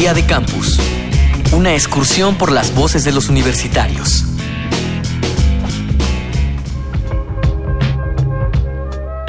Día 0.00 0.14
de 0.14 0.24
Campus. 0.24 0.80
Una 1.52 1.74
excursión 1.74 2.36
por 2.36 2.52
las 2.52 2.74
voces 2.74 3.04
de 3.04 3.12
los 3.12 3.28
universitarios. 3.28 4.24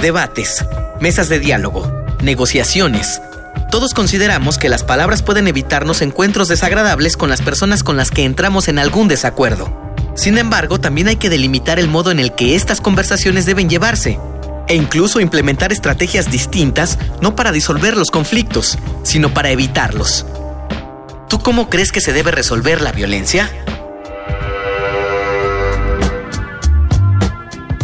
Debates, 0.00 0.64
mesas 1.00 1.28
de 1.28 1.40
diálogo, 1.40 1.92
negociaciones. 2.22 3.20
Todos 3.72 3.94
consideramos 3.94 4.58
que 4.58 4.68
las 4.68 4.84
palabras 4.84 5.24
pueden 5.24 5.48
evitarnos 5.48 6.02
encuentros 6.02 6.46
desagradables 6.46 7.16
con 7.16 7.30
las 7.30 7.42
personas 7.42 7.82
con 7.82 7.96
las 7.96 8.12
que 8.12 8.22
entramos 8.22 8.68
en 8.68 8.78
algún 8.78 9.08
desacuerdo. 9.08 9.76
Sin 10.14 10.38
embargo, 10.38 10.78
también 10.78 11.08
hay 11.08 11.16
que 11.16 11.30
delimitar 11.30 11.80
el 11.80 11.88
modo 11.88 12.12
en 12.12 12.20
el 12.20 12.32
que 12.36 12.54
estas 12.54 12.80
conversaciones 12.80 13.44
deben 13.44 13.68
llevarse, 13.68 14.20
e 14.68 14.76
incluso 14.76 15.18
implementar 15.18 15.72
estrategias 15.72 16.30
distintas 16.30 16.96
no 17.20 17.34
para 17.34 17.50
disolver 17.50 17.96
los 17.96 18.12
conflictos, 18.12 18.78
sino 19.02 19.34
para 19.34 19.50
evitarlos. 19.50 20.26
¿Tú 21.30 21.38
cómo 21.38 21.70
crees 21.70 21.92
que 21.92 22.00
se 22.00 22.12
debe 22.12 22.32
resolver 22.32 22.82
la 22.82 22.90
violencia? 22.90 23.48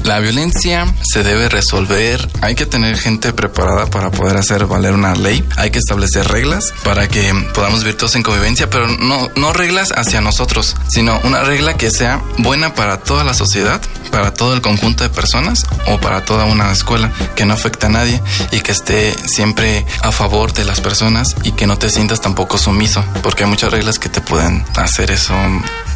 La 0.07 0.21
violencia 0.21 0.87
se 1.03 1.25
debe 1.25 1.49
resolver, 1.49 2.31
hay 2.41 2.55
que 2.55 2.65
tener 2.65 2.97
gente 2.97 3.33
preparada 3.33 3.87
para 3.87 4.13
poder 4.13 4.37
hacer 4.37 4.65
valer 4.67 4.95
una 4.95 5.17
ley, 5.17 5.45
hay 5.57 5.73
que 5.73 5.81
establecer 5.81 6.29
reglas 6.29 6.73
para 6.85 7.09
que 7.09 7.35
podamos 7.53 7.81
vivir 7.81 7.97
todos 7.97 8.15
en 8.15 8.23
convivencia, 8.23 8.71
pero 8.71 8.87
no, 8.87 9.29
no 9.35 9.53
reglas 9.53 9.91
hacia 9.91 10.21
nosotros, 10.21 10.77
sino 10.87 11.19
una 11.25 11.43
regla 11.43 11.75
que 11.75 11.91
sea 11.91 12.23
buena 12.39 12.73
para 12.73 12.99
toda 12.99 13.25
la 13.25 13.35
sociedad, 13.35 13.81
para 14.13 14.33
todo 14.33 14.55
el 14.55 14.61
conjunto 14.61 15.03
de 15.03 15.11
personas 15.11 15.67
o 15.89 15.99
para 15.99 16.25
toda 16.25 16.45
una 16.45 16.71
escuela, 16.71 17.11
que 17.35 17.45
no 17.45 17.55
afecte 17.55 17.87
a 17.87 17.89
nadie 17.89 18.23
y 18.53 18.61
que 18.61 18.71
esté 18.71 19.13
siempre 19.27 19.85
a 20.03 20.13
favor 20.13 20.53
de 20.53 20.65
las 20.65 20.81
personas 20.81 21.35
y 21.43 21.51
que 21.51 21.67
no 21.67 21.79
te 21.79 21.91
sientas 21.91 22.21
tampoco 22.21 22.59
sumiso, 22.59 23.05
porque 23.25 23.43
hay 23.43 23.51
muchas 23.51 23.73
reglas 23.73 23.99
que 23.99 24.09
te 24.09 24.21
pueden 24.21 24.65
hacer 24.77 25.11
eso 25.11 25.35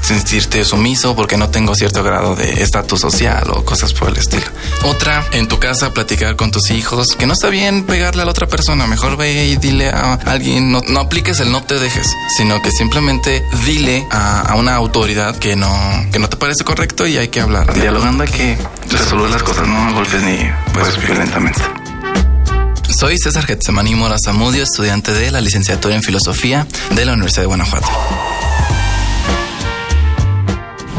sentirte 0.01 0.65
sumiso 0.65 1.15
porque 1.15 1.37
no 1.37 1.51
tengo 1.51 1.75
cierto 1.75 2.03
grado 2.03 2.35
de 2.35 2.63
estatus 2.63 3.01
social 3.01 3.51
o 3.51 3.65
cosas 3.65 3.93
por 3.93 4.09
el 4.09 4.17
estilo. 4.17 4.47
Otra, 4.85 5.25
en 5.33 5.49
tu 5.49 5.59
casa 5.59 5.93
platicar 5.93 6.37
con 6.37 6.51
tus 6.51 6.71
hijos, 6.71 7.09
que 7.19 7.27
no 7.27 7.33
está 7.33 7.49
bien 7.49 7.85
pegarle 7.85 8.23
a 8.23 8.25
la 8.25 8.31
otra 8.31 8.47
persona, 8.47 8.87
mejor 8.87 9.17
ve 9.17 9.47
y 9.47 9.57
dile 9.57 9.91
a 9.91 10.15
alguien, 10.27 10.73
no, 10.73 10.81
no 10.89 11.01
apliques 11.01 11.41
el 11.41 11.53
no 11.53 11.63
te 11.63 11.79
dejes, 11.79 12.15
sino 12.37 12.61
que 12.63 12.71
simplemente 12.71 13.45
dile 13.65 14.07
a, 14.11 14.41
a, 14.41 14.55
una 14.57 14.75
autoridad 14.75 15.37
que 15.37 15.57
no, 15.57 15.71
que 16.13 16.19
no 16.19 16.29
te 16.29 16.37
parece 16.37 16.65
correcto 16.65 17.07
y 17.07 17.17
hay 17.17 17.29
que 17.29 17.41
hablar. 17.41 17.73
Dialogando 17.75 18.25
hay 18.25 18.31
que 18.31 18.59
resolver 18.91 19.31
las 19.31 19.43
cosas, 19.43 19.69
no 19.69 19.77
a 19.77 19.93
golpes 19.93 20.23
ni 20.23 20.39
pues 20.73 21.01
violentamente. 21.05 21.61
Soy 22.99 23.17
César 23.19 23.47
Getsemani 23.47 23.95
Mora 23.95 24.17
Zamudio, 24.23 24.63
estudiante 24.63 25.13
de 25.13 25.31
la 25.31 25.41
licenciatura 25.41 25.95
en 25.95 26.03
Filosofía 26.03 26.67
de 26.91 27.07
la 27.07 27.13
Universidad 27.13 27.45
de 27.45 27.47
Guanajuato. 27.47 27.89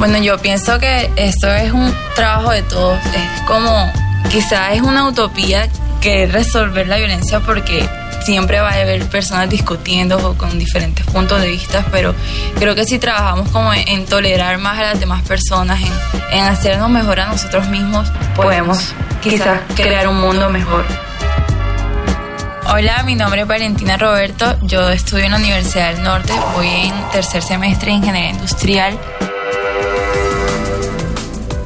Bueno, 0.02 0.18
yo 0.18 0.40
pienso 0.40 0.80
que 0.80 1.12
esto 1.16 1.48
es 1.54 1.72
un 1.72 1.94
trabajo 2.16 2.50
de 2.50 2.64
todos. 2.64 2.98
Es 3.14 3.42
como, 3.46 3.94
quizás 4.32 4.74
es 4.74 4.82
una 4.82 5.08
utopía 5.08 5.70
que 6.02 6.26
resolver 6.26 6.88
la 6.88 6.98
violencia 6.98 7.40
porque 7.40 7.88
siempre 8.24 8.60
va 8.62 8.72
a 8.72 8.82
haber 8.82 9.08
personas 9.10 9.48
discutiendo 9.48 10.18
o 10.28 10.36
con 10.36 10.58
diferentes 10.58 11.06
puntos 11.06 11.40
de 11.40 11.50
vista, 11.50 11.86
pero 11.92 12.16
creo 12.58 12.74
que 12.74 12.84
si 12.84 12.98
trabajamos 12.98 13.50
como 13.50 13.72
en, 13.76 14.08
tolerar 14.08 14.58
más 14.58 14.80
a 14.80 14.82
las 14.86 15.00
demás 15.00 15.22
personas, 15.22 15.80
en, 15.80 16.40
en 16.40 16.46
hacernos 16.46 16.90
mejor 16.90 17.20
a 17.20 17.28
nosotros 17.28 17.70
mismos, 17.70 18.12
podemos 18.36 18.96
quizás 19.22 19.60
crear 19.76 20.08
un 20.08 20.20
mundo 20.20 20.50
mejor. 20.50 20.84
Hola, 22.74 23.04
mi 23.04 23.14
nombre 23.14 23.42
es 23.42 23.48
Valentina 23.48 23.98
Roberto, 23.98 24.58
yo 24.64 24.90
estudio 24.90 25.26
en 25.26 25.32
la 25.32 25.38
Universidad 25.38 25.94
del 25.94 26.02
Norte, 26.02 26.34
voy 26.56 26.68
en 26.68 27.12
tercer 27.12 27.44
semestre 27.44 27.92
de 27.92 27.98
Ingeniería 27.98 28.32
Industrial. 28.32 28.98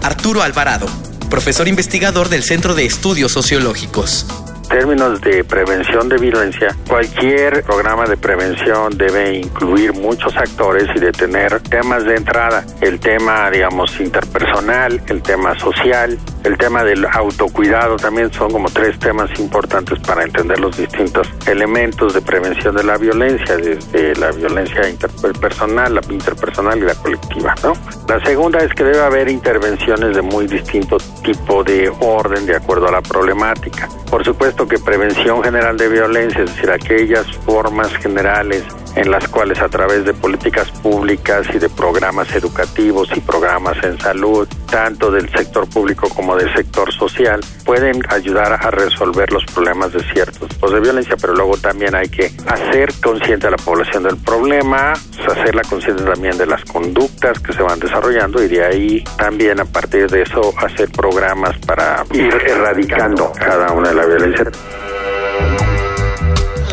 Arturo 0.06 0.44
Alvarado, 0.44 0.86
profesor 1.32 1.68
investigador 1.68 2.30
del 2.30 2.44
Centro 2.44 2.76
de 2.76 2.86
Estudios 2.86 3.32
Sociológicos 3.32 4.28
términos 4.66 5.22
de 5.22 5.44
prevención 5.44 6.10
de 6.10 6.18
violencia, 6.18 6.76
cualquier 6.88 7.64
programa 7.64 8.06
de 8.06 8.18
prevención 8.18 8.98
debe 8.98 9.36
incluir 9.38 9.94
muchos 9.94 10.36
actores 10.36 10.90
y 10.96 11.00
de 11.00 11.12
tener 11.12 11.62
temas 11.62 12.04
de 12.04 12.16
entrada. 12.16 12.66
El 12.82 13.00
tema, 13.00 13.50
digamos, 13.52 14.00
interpersonal, 14.00 15.02
el 15.08 15.22
tema 15.22 15.58
social, 15.60 16.18
el 16.46 16.58
tema 16.58 16.84
del 16.84 17.06
autocuidado 17.06 17.96
también 17.96 18.32
son 18.32 18.52
como 18.52 18.70
tres 18.70 19.00
temas 19.00 19.30
importantes 19.40 20.00
para 20.00 20.24
entender 20.24 20.60
los 20.60 20.78
distintos 20.78 21.28
elementos 21.48 22.14
de 22.14 22.22
prevención 22.22 22.76
de 22.76 22.84
la 22.84 22.98
violencia, 22.98 23.58
desde 23.58 24.16
la 24.16 24.32
violencia 24.32 24.88
interpersonal, 24.88 25.96
la 25.96 26.02
interpersonal 26.08 26.78
y 26.78 26.82
la 26.82 26.94
colectiva, 26.96 27.56
¿no? 27.64 27.74
La 28.08 28.24
segunda 28.24 28.60
es 28.60 28.72
que 28.74 28.84
debe 28.84 29.02
haber 29.02 29.28
intervenciones 29.28 30.16
de 30.16 30.22
muy 30.22 30.46
distinto 30.46 30.98
tipo 31.24 31.64
de 31.64 31.92
orden 32.00 32.46
de 32.46 32.56
acuerdo 32.56 32.88
a 32.88 32.92
la 32.92 33.02
problemática. 33.02 33.90
Por 34.10 34.24
supuesto 34.24 34.68
que 34.68 34.78
prevención 34.78 35.44
general 35.44 35.78
de 35.78 35.90
violencia, 35.90 36.44
es 36.44 36.56
decir, 36.56 36.70
aquellas 36.70 37.26
formas 37.38 37.90
generales 37.98 38.64
en 38.96 39.12
las 39.12 39.28
cuales 39.28 39.62
a 39.62 39.70
través 39.70 40.06
de 40.06 40.14
políticas 40.14 40.72
públicas 40.72 41.48
y 41.54 41.60
de 41.60 41.70
programas 41.70 42.34
educativos 42.36 43.10
y 43.16 43.20
programas 43.20 43.78
en 43.84 44.00
salud, 44.00 44.48
tanto 44.70 45.12
del 45.12 45.30
sector 45.30 45.70
público 45.70 46.10
como 46.10 46.36
del 46.36 46.54
sector 46.54 46.92
social, 46.94 47.42
pueden 47.66 48.02
ayudar 48.10 48.54
a 48.54 48.72
resolver 48.72 49.32
los 49.32 49.46
problemas 49.46 49.92
de 49.94 50.00
ciertos 50.14 50.50
tipos 50.50 50.72
de 50.72 50.80
violencia, 50.80 51.16
pero 51.20 51.34
luego 51.34 51.58
también 51.58 51.96
hay 51.96 52.10
que 52.10 52.32
hacer 52.48 52.94
consciente 53.04 53.48
a 53.48 53.52
la 53.52 53.58
población 53.58 54.04
del 54.04 54.18
problema, 54.18 54.94
hacerla 55.28 55.64
consciente 55.64 56.04
también 56.04 56.38
de 56.38 56.46
las 56.46 56.64
conductas 56.66 57.40
que 57.40 57.54
se 57.54 57.62
van 57.62 57.80
desarrollando 57.80 58.42
y 58.44 58.48
de 58.48 58.64
ahí 58.64 59.04
también 59.18 59.60
a 59.60 59.66
partir 59.66 60.10
de 60.10 60.22
eso 60.22 60.54
hacer 60.58 60.90
programas 60.90 61.58
para 61.66 62.04
ir 62.12 62.34
erradicando 62.46 63.32
cada 63.38 63.72
una 63.72 63.90
de 63.90 63.96
la 63.96 64.06
violencia. 64.06 64.46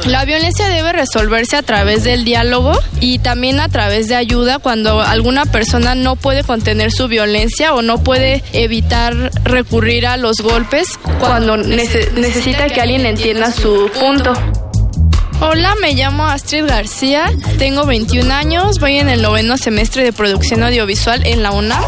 La 0.07 0.25
violencia 0.25 0.69
debe 0.69 0.93
resolverse 0.93 1.57
a 1.57 1.63
través 1.63 2.03
del 2.03 2.25
diálogo 2.25 2.73
y 2.99 3.21
también 3.21 3.61
a 3.61 3.69
través 3.69 4.09
de 4.09 4.17
ayuda 4.17 4.59
cuando 4.59 5.01
alguna 5.01 5.47
persona 5.47 5.95
no 5.95 6.17
puede 6.17 6.43
contener 6.43 6.91
su 6.91 7.07
violencia 7.07 7.73
o 7.73 7.83
no 7.83 8.03
puede 8.03 8.43
evitar 8.53 9.31
recurrir 9.45 10.07
a 10.07 10.17
los 10.17 10.39
golpes 10.39 10.99
cuando 11.21 11.57
necesita 11.57 12.69
que 12.69 12.81
alguien 12.81 13.07
entienda 13.07 13.53
su 13.53 13.91
punto. 13.99 14.33
Hola, 15.41 15.77
me 15.81 15.95
llamo 15.95 16.27
Astrid 16.27 16.67
García, 16.67 17.31
tengo 17.59 17.87
21 17.87 18.33
años, 18.35 18.81
voy 18.81 18.99
en 18.99 19.09
el 19.09 19.23
noveno 19.23 19.57
semestre 19.57 20.03
de 20.03 20.13
producción 20.13 20.65
audiovisual 20.65 21.25
en 21.27 21.45
la 21.45 21.53
UNAM. 21.53 21.83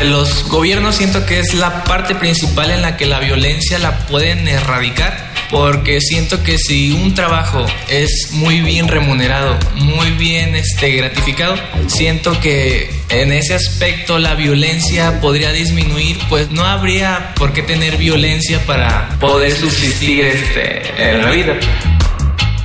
Los 0.00 0.48
gobiernos 0.48 0.96
siento 0.96 1.26
que 1.26 1.38
es 1.38 1.54
la 1.54 1.84
parte 1.84 2.14
principal 2.14 2.70
en 2.70 2.82
la 2.82 2.96
que 2.96 3.06
la 3.06 3.20
violencia 3.20 3.78
la 3.78 3.98
pueden 4.06 4.48
erradicar 4.48 5.31
porque 5.52 6.00
siento 6.00 6.42
que 6.42 6.56
si 6.58 6.92
un 6.92 7.14
trabajo 7.14 7.64
es 7.86 8.30
muy 8.32 8.62
bien 8.62 8.88
remunerado, 8.88 9.56
muy 9.74 10.10
bien 10.12 10.56
este, 10.56 10.96
gratificado, 10.96 11.56
siento 11.88 12.40
que 12.40 12.90
en 13.10 13.32
ese 13.32 13.54
aspecto 13.54 14.18
la 14.18 14.34
violencia 14.34 15.20
podría 15.20 15.52
disminuir, 15.52 16.18
pues 16.30 16.50
no 16.50 16.64
habría 16.64 17.34
por 17.36 17.52
qué 17.52 17.62
tener 17.62 17.98
violencia 17.98 18.64
para 18.64 19.10
poder 19.20 19.52
subsistir 19.52 20.24
este, 20.24 21.10
en 21.10 21.22
la 21.22 21.30
vida. 21.30 21.60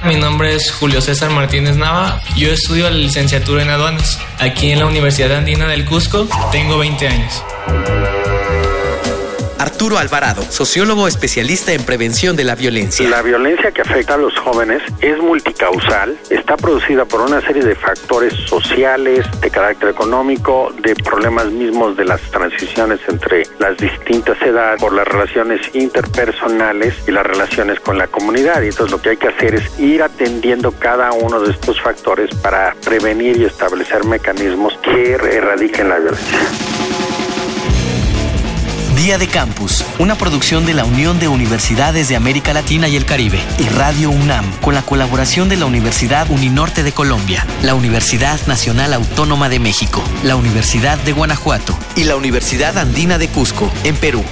Mi 0.06 0.16
nombre 0.16 0.56
es 0.56 0.72
Julio 0.72 1.02
César 1.02 1.30
Martínez 1.31 1.76
Nava. 1.76 2.22
Yo 2.38 2.53
estudio 2.53 2.90
la 2.90 2.96
licenciatura 2.96 3.64
en 3.64 3.70
aduanas 3.70 4.18
aquí 4.40 4.72
en 4.72 4.80
la 4.80 4.86
Universidad 4.86 5.36
Andina 5.36 5.68
del 5.68 5.84
Cusco. 5.84 6.30
Tengo 6.53 6.78
20 6.78 7.08
años. 7.08 7.44
Arturo 9.59 9.97
Alvarado, 9.97 10.44
sociólogo 10.44 11.07
especialista 11.07 11.73
en 11.73 11.84
prevención 11.84 12.35
de 12.35 12.44
la 12.44 12.55
violencia. 12.55 13.09
La 13.09 13.23
violencia 13.23 13.72
que 13.72 13.82
afecta 13.82 14.14
a 14.14 14.17
los 14.17 14.37
jóvenes 14.37 14.84
es 15.02 15.17
multicausal, 15.17 16.17
está 16.29 16.58
producida 16.58 17.05
por 17.05 17.22
una 17.22 17.41
serie 17.41 17.64
de 17.64 17.73
factores 17.76 18.34
sociales, 18.47 19.26
de 19.41 19.49
carácter 19.49 19.90
económico, 19.90 20.72
de 20.82 20.96
problemas 20.96 21.52
mismos 21.52 21.97
de 21.97 22.05
las 22.05 22.22
transiciones 22.32 22.99
entre 23.08 23.43
las 23.58 23.78
distintas 23.78 24.40
edades, 24.41 24.79
por 24.79 24.93
las 24.93 25.08
relaciones 25.08 25.61
interpersonales 25.73 26.93
y 27.08 27.11
las 27.11 27.26
relaciones 27.26 27.79
con 27.79 27.97
la 27.97 28.08
comunidad. 28.08 28.61
Y 28.61 28.67
entonces 28.67 28.91
lo 28.91 29.02
que 29.02 29.09
hay 29.09 29.17
que 29.17 29.29
hacer 29.29 29.55
es 29.55 29.79
ir 29.79 30.03
atendiendo 30.03 30.72
cada 30.72 31.11
uno 31.14 31.40
de 31.40 31.52
estos 31.52 31.82
factores 31.82 32.34
para 32.35 32.76
prevenir 32.85 33.37
y 33.37 33.46
establecer 33.46 34.05
mecanismos 34.05 34.78
que 34.84 35.14
erradiquen 35.14 35.90
la 35.90 35.97
violencia. 35.97 36.66
Día 39.08 39.18
de 39.18 39.30
Campus, 39.30 39.86
una 40.00 40.16
producción 40.16 40.66
de 40.66 40.74
la 40.74 40.84
Unión 40.84 41.18
de 41.18 41.30
Universidades 41.30 42.09
de 42.09 42.18
América 42.18 42.52
Latina 42.52 42.90
y 42.90 42.98
el 42.98 43.06
Caribe 43.06 43.40
y 43.58 43.64
Radio 43.70 44.09
UNAM, 44.09 44.44
con 44.59 44.76
la 44.76 44.82
colaboración 44.82 45.48
de 45.48 45.56
la 45.56 45.66
Universidad 45.66 46.30
Uninorte 46.30 46.84
de 46.84 46.92
Colombia, 46.92 47.48
la 47.64 47.74
Universidad 47.74 48.38
Nacional 48.48 48.92
Autónoma 48.94 49.48
de 49.48 49.59
México, 49.59 50.04
la 50.24 50.36
Universidad 50.36 50.98
de 50.98 51.14
Guanajuato 51.14 51.80
y 51.96 52.04
la 52.04 52.18
Universidad 52.18 52.78
Andina 52.78 53.18
de 53.18 53.30
Cusco, 53.30 53.72
en 53.86 53.96
Perú. 53.96 54.26